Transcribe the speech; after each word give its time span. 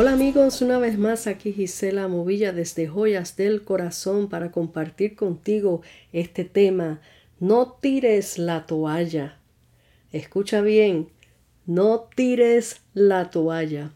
amigos, 0.00 0.62
una 0.62 0.78
vez 0.78 0.98
más 0.98 1.26
aquí 1.26 1.52
Gisela 1.52 2.08
Movilla 2.08 2.52
desde 2.52 2.88
Joyas 2.88 3.36
del 3.36 3.62
Corazón 3.62 4.28
para 4.28 4.50
compartir 4.50 5.14
contigo 5.14 5.82
este 6.12 6.44
tema. 6.44 7.00
No 7.40 7.76
tires 7.80 8.38
la 8.38 8.66
toalla. 8.66 9.38
Escucha 10.10 10.62
bien, 10.62 11.08
no 11.66 12.08
tires 12.16 12.80
la 12.94 13.30
toalla. 13.30 13.92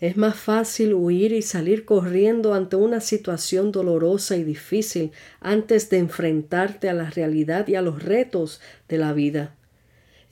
Es 0.00 0.16
más 0.16 0.36
fácil 0.36 0.94
huir 0.94 1.32
y 1.32 1.42
salir 1.42 1.84
corriendo 1.84 2.54
ante 2.54 2.76
una 2.76 3.00
situación 3.00 3.72
dolorosa 3.72 4.36
y 4.36 4.44
difícil 4.44 5.10
antes 5.40 5.90
de 5.90 5.98
enfrentarte 5.98 6.88
a 6.88 6.94
la 6.94 7.10
realidad 7.10 7.66
y 7.66 7.74
a 7.74 7.82
los 7.82 8.02
retos 8.02 8.60
de 8.88 8.98
la 8.98 9.12
vida. 9.12 9.56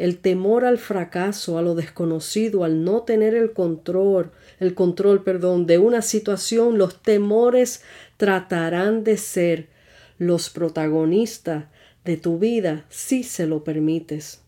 El 0.00 0.16
temor 0.16 0.64
al 0.64 0.78
fracaso, 0.78 1.58
a 1.58 1.62
lo 1.62 1.74
desconocido, 1.74 2.64
al 2.64 2.84
no 2.84 3.02
tener 3.02 3.34
el 3.34 3.52
control, 3.52 4.30
el 4.58 4.72
control, 4.72 5.22
perdón, 5.22 5.66
de 5.66 5.76
una 5.76 6.00
situación, 6.00 6.78
los 6.78 7.02
temores 7.02 7.82
tratarán 8.16 9.04
de 9.04 9.18
ser 9.18 9.68
los 10.16 10.48
protagonistas 10.48 11.66
de 12.02 12.16
tu 12.16 12.38
vida 12.38 12.86
si 12.88 13.24
se 13.24 13.46
lo 13.46 13.62
permites. 13.62 14.40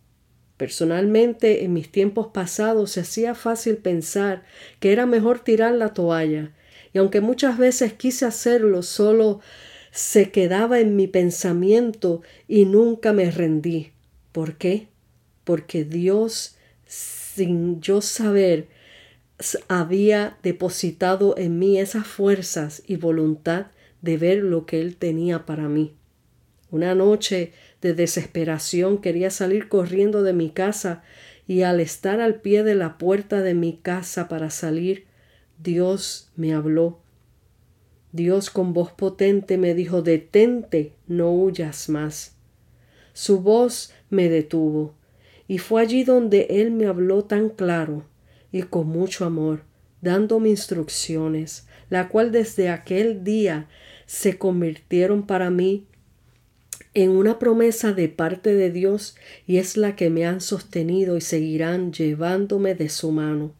Personalmente, 0.56 1.64
en 1.64 1.74
mis 1.74 1.92
tiempos 1.92 2.28
pasados 2.28 2.92
se 2.92 3.00
hacía 3.00 3.34
fácil 3.34 3.76
pensar 3.76 4.44
que 4.80 4.90
era 4.90 5.04
mejor 5.04 5.40
tirar 5.40 5.74
la 5.74 5.92
toalla, 5.92 6.52
y 6.94 6.98
aunque 6.98 7.20
muchas 7.20 7.58
veces 7.58 7.92
quise 7.92 8.24
hacerlo, 8.24 8.82
solo 8.82 9.40
se 9.90 10.30
quedaba 10.30 10.80
en 10.80 10.96
mi 10.96 11.08
pensamiento 11.08 12.22
y 12.48 12.64
nunca 12.64 13.12
me 13.12 13.30
rendí. 13.30 13.92
¿Por 14.32 14.56
qué? 14.56 14.91
Porque 15.44 15.84
Dios, 15.84 16.56
sin 16.86 17.80
yo 17.80 18.00
saber, 18.00 18.68
había 19.68 20.38
depositado 20.42 21.36
en 21.36 21.58
mí 21.58 21.78
esas 21.78 22.06
fuerzas 22.06 22.82
y 22.86 22.96
voluntad 22.96 23.66
de 24.00 24.16
ver 24.16 24.38
lo 24.38 24.66
que 24.66 24.80
Él 24.80 24.96
tenía 24.96 25.46
para 25.46 25.68
mí. 25.68 25.94
Una 26.70 26.94
noche 26.94 27.52
de 27.80 27.94
desesperación 27.94 28.98
quería 28.98 29.30
salir 29.30 29.68
corriendo 29.68 30.22
de 30.22 30.32
mi 30.32 30.50
casa 30.50 31.02
y 31.46 31.62
al 31.62 31.80
estar 31.80 32.20
al 32.20 32.36
pie 32.40 32.62
de 32.62 32.74
la 32.74 32.98
puerta 32.98 33.42
de 33.42 33.54
mi 33.54 33.76
casa 33.76 34.28
para 34.28 34.50
salir, 34.50 35.06
Dios 35.62 36.30
me 36.36 36.54
habló. 36.54 37.00
Dios 38.12 38.50
con 38.50 38.72
voz 38.72 38.92
potente 38.92 39.58
me 39.58 39.74
dijo 39.74 40.02
Detente, 40.02 40.92
no 41.06 41.32
huyas 41.32 41.88
más. 41.88 42.36
Su 43.12 43.40
voz 43.40 43.92
me 44.10 44.28
detuvo 44.28 44.94
y 45.48 45.58
fue 45.58 45.82
allí 45.82 46.04
donde 46.04 46.46
Él 46.50 46.70
me 46.70 46.86
habló 46.86 47.24
tan 47.24 47.48
claro 47.48 48.04
y 48.50 48.62
con 48.62 48.88
mucho 48.88 49.24
amor, 49.24 49.64
dándome 50.00 50.50
instrucciones, 50.50 51.66
la 51.90 52.08
cual 52.08 52.32
desde 52.32 52.68
aquel 52.68 53.24
día 53.24 53.68
se 54.06 54.38
convirtieron 54.38 55.26
para 55.26 55.50
mí 55.50 55.86
en 56.94 57.10
una 57.10 57.38
promesa 57.38 57.92
de 57.92 58.08
parte 58.08 58.54
de 58.54 58.70
Dios 58.70 59.16
y 59.46 59.56
es 59.56 59.76
la 59.76 59.96
que 59.96 60.10
me 60.10 60.26
han 60.26 60.40
sostenido 60.40 61.16
y 61.16 61.20
seguirán 61.20 61.92
llevándome 61.92 62.74
de 62.74 62.88
su 62.88 63.10
mano. 63.12 63.54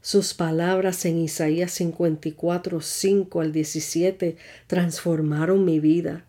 Sus 0.00 0.34
palabras 0.34 1.04
en 1.06 1.18
Isaías 1.18 1.72
54, 1.72 2.80
5 2.80 3.40
al 3.40 3.52
17 3.52 4.36
transformaron 4.66 5.64
mi 5.64 5.80
vida. 5.80 6.26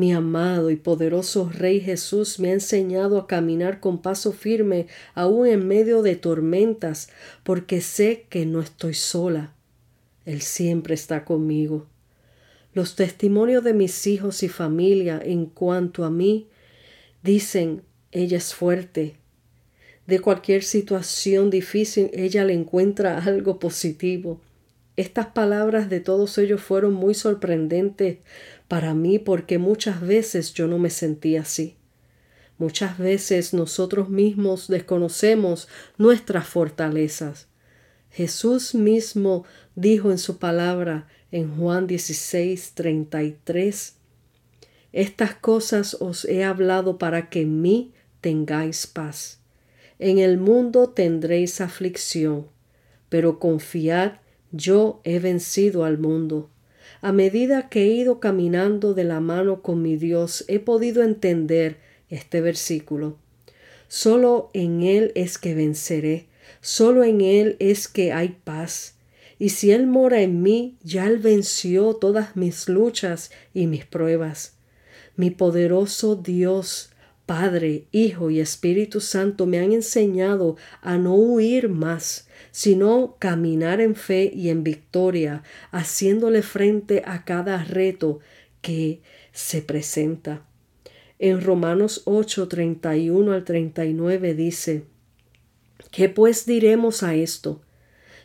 Mi 0.00 0.14
amado 0.14 0.70
y 0.70 0.76
poderoso 0.76 1.50
Rey 1.52 1.78
Jesús 1.78 2.40
me 2.40 2.48
ha 2.48 2.52
enseñado 2.54 3.18
a 3.18 3.26
caminar 3.26 3.80
con 3.80 4.00
paso 4.00 4.32
firme 4.32 4.86
aún 5.12 5.46
en 5.46 5.68
medio 5.68 6.00
de 6.00 6.16
tormentas, 6.16 7.10
porque 7.42 7.82
sé 7.82 8.24
que 8.30 8.46
no 8.46 8.62
estoy 8.62 8.94
sola. 8.94 9.52
Él 10.24 10.40
siempre 10.40 10.94
está 10.94 11.26
conmigo. 11.26 11.86
Los 12.72 12.96
testimonios 12.96 13.62
de 13.62 13.74
mis 13.74 14.06
hijos 14.06 14.42
y 14.42 14.48
familia 14.48 15.20
en 15.22 15.44
cuanto 15.44 16.06
a 16.06 16.10
mí 16.10 16.48
dicen, 17.22 17.82
ella 18.10 18.38
es 18.38 18.54
fuerte. 18.54 19.16
De 20.06 20.20
cualquier 20.20 20.62
situación 20.62 21.50
difícil, 21.50 22.10
ella 22.14 22.46
le 22.46 22.54
encuentra 22.54 23.18
algo 23.18 23.58
positivo. 23.58 24.40
Estas 24.96 25.26
palabras 25.26 25.90
de 25.90 26.00
todos 26.00 26.36
ellos 26.38 26.62
fueron 26.62 26.94
muy 26.94 27.12
sorprendentes 27.12 28.18
para 28.70 28.94
mí 28.94 29.18
porque 29.18 29.58
muchas 29.58 30.00
veces 30.00 30.54
yo 30.54 30.68
no 30.68 30.78
me 30.78 30.90
sentía 30.90 31.40
así. 31.40 31.74
Muchas 32.56 32.98
veces 32.98 33.52
nosotros 33.52 34.10
mismos 34.10 34.68
desconocemos 34.68 35.66
nuestras 35.98 36.46
fortalezas. 36.46 37.48
Jesús 38.10 38.76
mismo 38.76 39.44
dijo 39.74 40.12
en 40.12 40.18
su 40.18 40.38
palabra 40.38 41.08
en 41.32 41.56
Juan 41.56 41.88
16, 41.88 42.74
33, 42.74 43.96
Estas 44.92 45.34
cosas 45.34 45.96
os 45.98 46.24
he 46.24 46.44
hablado 46.44 46.96
para 46.96 47.28
que 47.28 47.40
en 47.40 47.60
mí 47.60 47.92
tengáis 48.20 48.86
paz. 48.86 49.40
En 49.98 50.20
el 50.20 50.38
mundo 50.38 50.90
tendréis 50.90 51.60
aflicción, 51.60 52.46
pero 53.08 53.40
confiad, 53.40 54.18
yo 54.52 55.00
he 55.02 55.18
vencido 55.18 55.84
al 55.84 55.98
mundo. 55.98 56.50
A 57.02 57.12
medida 57.12 57.70
que 57.70 57.82
he 57.82 57.88
ido 57.88 58.20
caminando 58.20 58.92
de 58.92 59.04
la 59.04 59.20
mano 59.20 59.62
con 59.62 59.80
mi 59.80 59.96
Dios, 59.96 60.44
he 60.48 60.58
podido 60.58 61.02
entender 61.02 61.78
este 62.10 62.42
versículo. 62.42 63.16
Solo 63.88 64.50
en 64.52 64.82
Él 64.82 65.10
es 65.14 65.38
que 65.38 65.54
venceré, 65.54 66.26
solo 66.60 67.02
en 67.02 67.22
Él 67.22 67.56
es 67.58 67.88
que 67.88 68.12
hay 68.12 68.36
paz. 68.44 68.96
Y 69.38 69.48
si 69.48 69.70
Él 69.70 69.86
mora 69.86 70.20
en 70.20 70.42
mí, 70.42 70.76
ya 70.82 71.06
Él 71.06 71.18
venció 71.18 71.94
todas 71.94 72.36
mis 72.36 72.68
luchas 72.68 73.30
y 73.54 73.66
mis 73.66 73.86
pruebas. 73.86 74.56
Mi 75.16 75.30
poderoso 75.30 76.16
Dios, 76.16 76.90
Padre, 77.30 77.86
Hijo 77.92 78.30
y 78.30 78.40
Espíritu 78.40 79.00
Santo 79.00 79.46
me 79.46 79.60
han 79.60 79.70
enseñado 79.70 80.56
a 80.82 80.98
no 80.98 81.14
huir 81.14 81.68
más, 81.68 82.26
sino 82.50 83.14
caminar 83.20 83.80
en 83.80 83.94
fe 83.94 84.32
y 84.34 84.48
en 84.48 84.64
victoria, 84.64 85.44
haciéndole 85.70 86.42
frente 86.42 87.04
a 87.06 87.24
cada 87.24 87.62
reto 87.62 88.18
que 88.62 89.00
se 89.30 89.62
presenta. 89.62 90.44
En 91.20 91.40
Romanos 91.40 92.02
8, 92.04 92.48
31 92.48 93.30
al 93.30 93.44
39 93.44 94.34
dice, 94.34 94.86
¿Qué 95.92 96.08
pues 96.08 96.46
diremos 96.46 97.04
a 97.04 97.14
esto? 97.14 97.60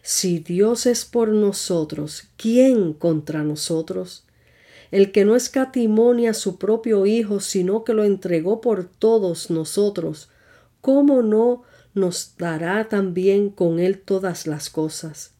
Si 0.01 0.39
Dios 0.39 0.87
es 0.87 1.05
por 1.05 1.29
nosotros, 1.29 2.29
¿quién 2.37 2.93
contra 2.93 3.43
nosotros? 3.43 4.24
El 4.91 5.11
que 5.11 5.25
no 5.25 5.35
escatimonia 5.35 6.31
a 6.31 6.33
su 6.33 6.57
propio 6.57 7.05
Hijo, 7.05 7.39
sino 7.39 7.83
que 7.83 7.93
lo 7.93 8.03
entregó 8.03 8.61
por 8.61 8.85
todos 8.85 9.49
nosotros, 9.49 10.29
¿cómo 10.81 11.21
no 11.21 11.63
nos 11.95 12.35
dará 12.37 12.89
también 12.89 13.49
con 13.49 13.79
él 13.79 13.99
todas 13.99 14.45
las 14.45 14.69
cosas. 14.69 15.33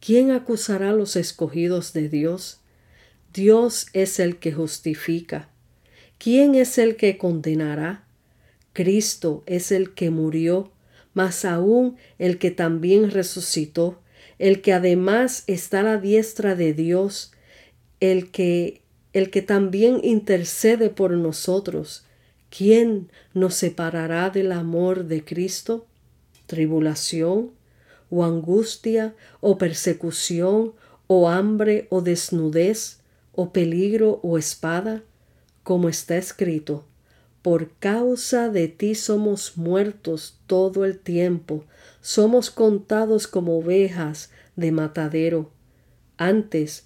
¿Quién 0.00 0.30
acusará 0.30 0.90
a 0.90 0.94
los 0.94 1.16
escogidos 1.16 1.92
de 1.92 2.08
Dios? 2.08 2.60
Dios 3.34 3.88
es 3.92 4.20
el 4.20 4.38
que 4.38 4.52
justifica. 4.52 5.50
¿Quién 6.18 6.54
es 6.54 6.78
el 6.78 6.96
que 6.96 7.18
condenará? 7.18 8.04
Cristo 8.72 9.42
es 9.46 9.72
el 9.72 9.92
que 9.92 10.10
murió, 10.10 10.70
mas 11.14 11.44
aún 11.44 11.96
el 12.18 12.38
que 12.38 12.52
también 12.52 13.10
resucitó, 13.10 14.00
el 14.38 14.62
que 14.62 14.72
además 14.72 15.42
está 15.48 15.80
a 15.80 15.82
la 15.82 15.96
diestra 15.98 16.54
de 16.54 16.74
Dios, 16.74 17.32
el 18.00 18.30
que 18.30 18.82
el 19.12 19.30
que 19.30 19.40
también 19.40 20.00
intercede 20.02 20.90
por 20.90 21.12
nosotros, 21.12 22.06
¿Quién 22.48 23.10
nos 23.34 23.54
separará 23.54 24.30
del 24.30 24.52
amor 24.52 25.04
de 25.04 25.24
Cristo? 25.24 25.86
¿Tribulación? 26.46 27.50
¿O 28.08 28.24
angustia? 28.24 29.14
¿O 29.40 29.58
persecución? 29.58 30.72
¿O 31.06 31.28
hambre? 31.28 31.86
¿O 31.90 32.02
desnudez? 32.02 33.00
¿O 33.32 33.52
peligro? 33.52 34.20
¿O 34.22 34.38
espada? 34.38 35.02
Como 35.64 35.88
está 35.88 36.16
escrito, 36.16 36.84
por 37.42 37.72
causa 37.78 38.48
de 38.48 38.68
ti 38.68 38.94
somos 38.94 39.56
muertos 39.56 40.38
todo 40.46 40.84
el 40.84 40.98
tiempo, 40.98 41.64
somos 42.00 42.50
contados 42.50 43.26
como 43.26 43.58
ovejas 43.58 44.30
de 44.54 44.70
matadero. 44.70 45.50
Antes, 46.16 46.85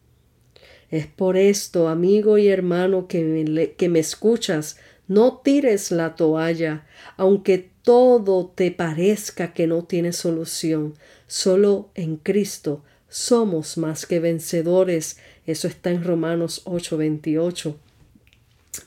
Es 0.91 1.07
por 1.07 1.37
esto, 1.37 1.87
amigo 1.87 2.37
y 2.37 2.49
hermano 2.49 3.07
que 3.07 3.23
me, 3.23 3.71
que 3.71 3.89
me 3.89 3.99
escuchas, 3.99 4.77
no 5.07 5.37
tires 5.43 5.91
la 5.91 6.15
toalla, 6.15 6.85
aunque 7.17 7.69
todo 7.81 8.51
te 8.53 8.71
parezca 8.71 9.53
que 9.53 9.67
no 9.67 9.83
tiene 9.83 10.13
solución. 10.13 10.93
Solo 11.27 11.89
en 11.95 12.17
Cristo 12.17 12.83
somos 13.09 13.77
más 13.77 14.05
que 14.05 14.19
vencedores. 14.19 15.17
Eso 15.45 15.67
está 15.67 15.91
en 15.91 16.03
Romanos 16.03 16.61
8:28. 16.65 17.75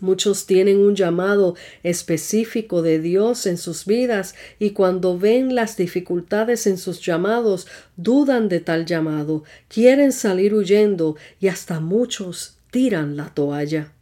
Muchos 0.00 0.46
tienen 0.46 0.78
un 0.78 0.96
llamado 0.96 1.56
específico 1.82 2.81
de 2.81 2.98
Dios 2.98 3.46
en 3.46 3.58
sus 3.58 3.84
vidas 3.84 4.34
y 4.58 4.70
cuando 4.70 5.19
ven 5.19 5.54
las 5.54 5.76
dificultades 5.76 6.66
en 6.66 6.78
sus 6.78 7.00
llamados, 7.00 7.66
dudan 7.96 8.48
de 8.48 8.60
tal 8.60 8.86
llamado, 8.86 9.44
quieren 9.69 10.12
salir 10.12 10.54
huyendo 10.54 11.16
y 11.38 11.48
hasta 11.48 11.81
muchos 11.81 12.58
tiran 12.70 13.16
la 13.16 13.28
toalla. 13.34 13.92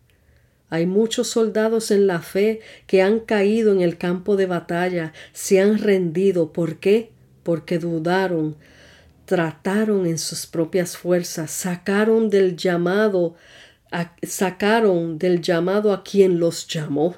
Hay 0.71 0.87
muchos 0.87 1.29
soldados 1.29 1.91
en 1.91 2.07
la 2.07 2.21
fe 2.21 2.61
que 2.87 3.03
han 3.03 3.21
caído 3.21 3.73
en 3.73 3.83
el 3.83 3.99
campo 3.99 4.37
de 4.37 4.47
batalla, 4.47 5.13
se 5.35 5.61
han 5.61 5.79
rendido. 5.79 6.53
¿Por 6.53 6.79
qué? 6.79 7.11
Porque 7.43 7.79
dudaron, 7.79 8.57
trataron 9.27 10.07
en 10.07 10.17
sus 10.17 10.47
propias 10.47 10.97
fuerzas, 10.97 11.51
sacaron 11.51 12.31
del 12.31 12.57
llamado 12.57 13.35
sacaron 14.23 15.19
del 15.19 15.41
llamado 15.41 15.93
a 15.93 16.03
quien 16.03 16.39
los 16.39 16.67
llamó. 16.67 17.17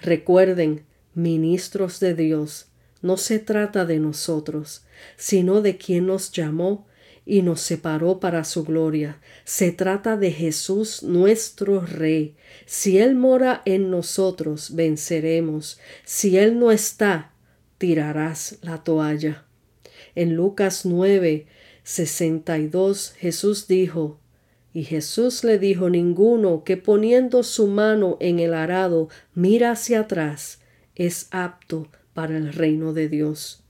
Recuerden, 0.00 0.84
ministros 1.14 2.00
de 2.00 2.14
Dios, 2.14 2.66
no 3.02 3.16
se 3.16 3.38
trata 3.38 3.84
de 3.84 3.98
nosotros, 4.00 4.84
sino 5.16 5.60
de 5.60 5.76
quien 5.76 6.06
nos 6.06 6.32
llamó 6.32 6.86
y 7.26 7.42
nos 7.42 7.60
separó 7.60 8.20
para 8.20 8.44
su 8.44 8.64
gloria. 8.64 9.20
Se 9.44 9.72
trata 9.72 10.16
de 10.16 10.30
Jesús 10.30 11.02
nuestro 11.02 11.80
Rey. 11.80 12.36
Si 12.66 12.98
Él 12.98 13.14
mora 13.14 13.62
en 13.64 13.90
nosotros, 13.90 14.74
venceremos. 14.74 15.78
Si 16.04 16.36
Él 16.36 16.58
no 16.58 16.70
está, 16.70 17.32
tirarás 17.78 18.58
la 18.62 18.82
toalla. 18.82 19.44
En 20.14 20.34
Lucas 20.34 20.84
9, 20.84 21.46
62, 21.82 23.14
Jesús 23.18 23.66
dijo, 23.68 24.20
y 24.74 24.82
Jesús 24.82 25.44
le 25.44 25.58
dijo 25.58 25.88
ninguno 25.88 26.64
que 26.64 26.76
poniendo 26.76 27.44
su 27.44 27.68
mano 27.68 28.18
en 28.18 28.40
el 28.40 28.52
arado 28.52 29.08
mira 29.32 29.70
hacia 29.70 30.00
atrás 30.00 30.60
es 30.96 31.28
apto 31.30 31.88
para 32.12 32.36
el 32.36 32.52
reino 32.52 32.92
de 32.92 33.08
Dios. 33.08 33.62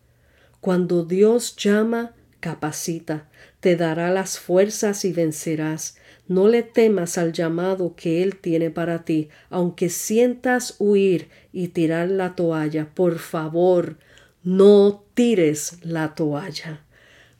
Cuando 0.61 1.05
Dios 1.05 1.57
llama, 1.57 2.15
capacita, 2.41 3.29
te 3.61 3.77
dará 3.77 4.11
las 4.11 4.39
fuerzas 4.39 5.05
y 5.05 5.13
vencerás. 5.13 5.99
No 6.27 6.49
le 6.49 6.63
temas 6.63 7.19
al 7.19 7.35
llamado 7.35 7.95
que 7.97 8.23
Él 8.23 8.37
tiene 8.37 8.71
para 8.71 9.05
ti, 9.05 9.29
aunque 9.51 9.91
sientas 9.91 10.77
huir 10.79 11.29
y 11.53 11.69
tirar 11.69 12.09
la 12.09 12.35
toalla. 12.35 12.89
Por 12.95 13.19
favor, 13.19 13.99
no 14.43 15.05
tires 15.13 15.79
la 15.83 16.15
toalla. 16.15 16.83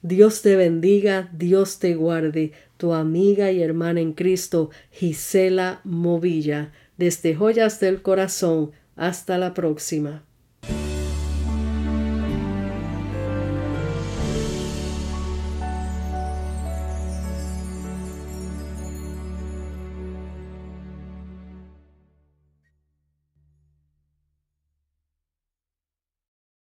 Dios 0.05 0.43
te 0.43 0.55
bendiga, 0.55 1.31
Dios 1.33 1.79
te 1.79 1.95
guarde 1.95 2.53
tu 2.77 2.93
amiga 2.93 3.51
y 3.53 3.63
hermana 3.63 4.03
en 4.03 4.13
Cristo, 4.13 4.69
Gisela 4.91 5.81
Movilla, 5.83 6.73
desde 6.99 7.35
Joyas 7.35 7.81
del 7.81 8.03
Corazón. 8.03 8.73
Hasta 8.97 9.39
la 9.39 9.55
próxima. 9.55 10.23